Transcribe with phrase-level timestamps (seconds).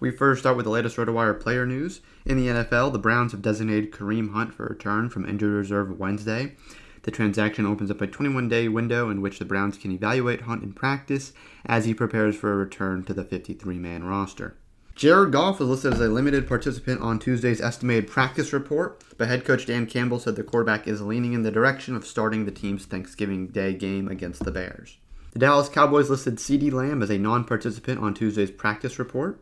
[0.00, 2.00] We first start with the latest RotoWire player news.
[2.24, 6.56] In the NFL, the Browns have designated Kareem Hunt for return from injury reserve Wednesday.
[7.02, 10.62] The transaction opens up a 21 day window in which the Browns can evaluate Hunt
[10.62, 11.34] in practice
[11.66, 14.56] as he prepares for a return to the 53 man roster.
[14.94, 19.44] Jared Goff was listed as a limited participant on Tuesday's estimated practice report, but head
[19.44, 22.86] coach Dan Campbell said the quarterback is leaning in the direction of starting the team's
[22.86, 24.96] Thanksgiving Day game against the Bears.
[25.32, 29.40] The Dallas Cowboys listed CeeDee Lamb as a non participant on Tuesday's practice report.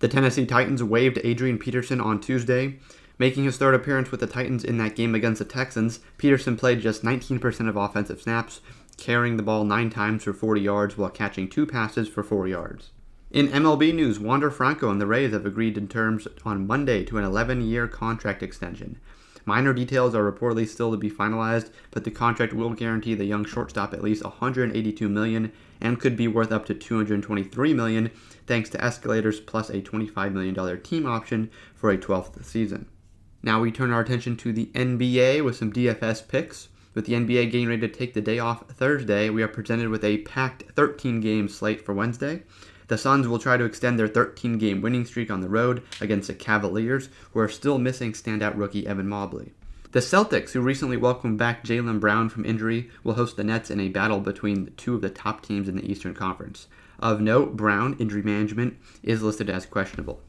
[0.00, 2.78] The Tennessee Titans waived Adrian Peterson on Tuesday.
[3.18, 6.80] Making his third appearance with the Titans in that game against the Texans, Peterson played
[6.80, 8.60] just 19% of offensive snaps,
[8.96, 12.90] carrying the ball nine times for 40 yards while catching two passes for 4 yards.
[13.32, 17.18] In MLB news, Wander Franco and the Rays have agreed in terms on Monday to
[17.18, 19.00] an 11 year contract extension.
[19.48, 23.46] Minor details are reportedly still to be finalized, but the contract will guarantee the young
[23.46, 28.10] shortstop at least 182 million and could be worth up to 223 million
[28.46, 32.90] thanks to escalators plus a $25 million team option for a 12th season.
[33.42, 36.68] Now we turn our attention to the NBA with some DFS picks.
[36.92, 40.04] With the NBA getting ready to take the day off Thursday, we are presented with
[40.04, 42.42] a packed 13 game slate for Wednesday.
[42.88, 46.28] The Suns will try to extend their 13 game winning streak on the road against
[46.28, 49.52] the Cavaliers, who are still missing standout rookie Evan Mobley.
[49.92, 53.80] The Celtics, who recently welcomed back Jaylen Brown from injury, will host the Nets in
[53.80, 56.66] a battle between two of the top teams in the Eastern Conference.
[56.98, 60.20] Of note, Brown, injury management, is listed as questionable.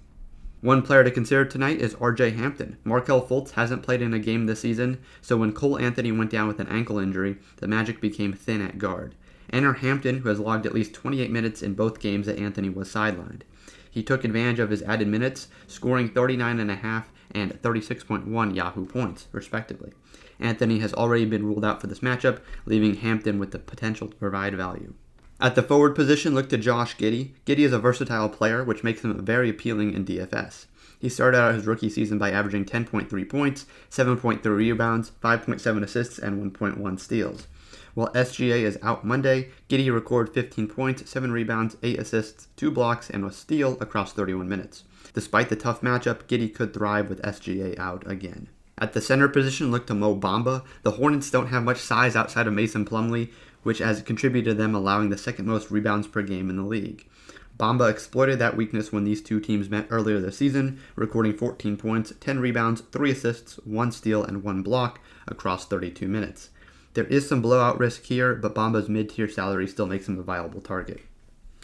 [0.61, 2.77] One player to consider tonight is RJ Hampton.
[2.83, 6.49] Markelle Fultz hasn't played in a game this season, so when Cole Anthony went down
[6.49, 9.15] with an ankle injury, the Magic became thin at guard.
[9.51, 12.91] Enter Hampton, who has logged at least 28 minutes in both games that Anthony was
[12.91, 13.41] sidelined.
[13.89, 19.91] He took advantage of his added minutes, scoring 39.5 and 36.1 Yahoo points, respectively.
[20.39, 24.15] Anthony has already been ruled out for this matchup, leaving Hampton with the potential to
[24.15, 24.93] provide value.
[25.41, 27.31] At the forward position, look to Josh Giddey.
[27.45, 30.65] Giddey is a versatile player, which makes him very appealing in DFS.
[30.99, 36.53] He started out his rookie season by averaging 10.3 points, 7.3 rebounds, 5.7 assists, and
[36.53, 37.47] 1.1 steals.
[37.93, 43.09] While SGA is out Monday, Giddey recorded 15 points, 7 rebounds, 8 assists, 2 blocks,
[43.09, 44.83] and a steal across 31 minutes.
[45.13, 48.49] Despite the tough matchup, Giddey could thrive with SGA out again.
[48.77, 50.63] At the center position, look to Mo Bamba.
[50.83, 53.29] The Hornets don't have much size outside of Mason Plumlee,
[53.63, 57.05] which has contributed to them allowing the second most rebounds per game in the league.
[57.59, 62.13] Bamba exploited that weakness when these two teams met earlier this season, recording 14 points,
[62.21, 66.51] 10 rebounds, 3 assists, 1 steal, and 1 block across 32 minutes.
[66.93, 70.23] There is some blowout risk here, but Bamba's mid tier salary still makes him a
[70.23, 71.01] viable target.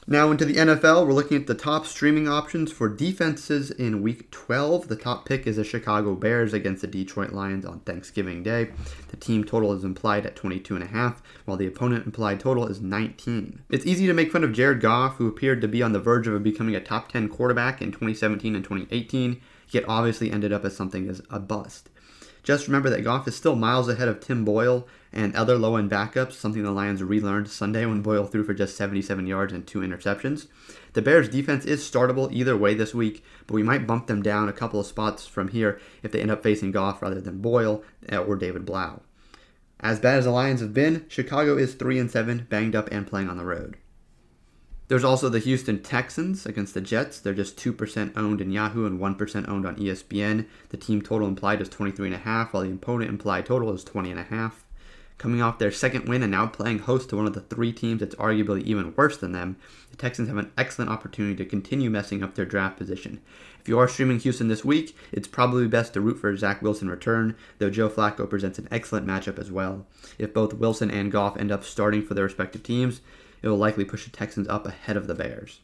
[0.08, 4.30] Now into the NFL, we're looking at the top streaming options for defenses in Week
[4.30, 4.88] 12.
[4.88, 8.70] The top pick is the Chicago Bears against the Detroit Lions on Thanksgiving Day.
[9.08, 11.16] The team total is implied at 22.5,
[11.46, 13.64] while the opponent implied total is 19.
[13.72, 16.28] It's easy to make fun of Jared Goff, who appeared to be on the verge
[16.28, 19.42] of becoming a top 10 quarterback in 2017 and 2018,
[19.72, 21.90] yet obviously ended up as something as a bust.
[22.46, 25.90] Just remember that Goff is still miles ahead of Tim Boyle and other low end
[25.90, 29.80] backups, something the Lions relearned Sunday when Boyle threw for just 77 yards and two
[29.80, 30.46] interceptions.
[30.94, 34.48] The Bears' defense is startable either way this week, but we might bump them down
[34.48, 37.84] a couple of spots from here if they end up facing Goff rather than Boyle
[38.12, 39.02] uh, or David Blough.
[39.80, 43.08] As bad as the Lions have been, Chicago is 3 and 7, banged up and
[43.08, 43.76] playing on the road.
[44.88, 47.20] There's also the Houston Texans against the Jets.
[47.20, 50.46] They're just 2% owned in Yahoo and 1% owned on ESPN.
[50.70, 54.52] The team total implied is 23.5, while the opponent implied total is 20.5.
[55.18, 58.02] Coming off their second win and now playing host to one of the three teams
[58.02, 59.56] that's arguably even worse than them,
[59.90, 63.22] the Texans have an excellent opportunity to continue messing up their draft position.
[63.60, 66.90] If you are streaming Houston this week, it's probably best to root for Zach Wilson
[66.90, 69.88] return, though Joe Flacco presents an excellent matchup as well.
[70.20, 73.00] If both Wilson and Goff end up starting for their respective teams,
[73.42, 75.60] it will likely push the Texans up ahead of the Bears.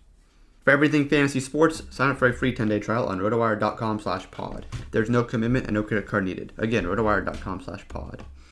[0.64, 4.68] For everything fantasy sports, sign up for a free 10-day trial on rotowire.com slash pod.
[4.92, 6.54] There's no commitment and no credit card needed.
[6.58, 8.24] Again, rotowire.com slash pod.